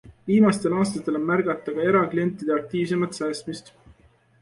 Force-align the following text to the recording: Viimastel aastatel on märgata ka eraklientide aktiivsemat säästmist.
Viimastel 0.29 0.73
aastatel 0.77 1.19
on 1.19 1.27
märgata 1.27 1.75
ka 1.77 1.87
eraklientide 1.91 2.59
aktiivsemat 2.59 3.23
säästmist. 3.23 3.75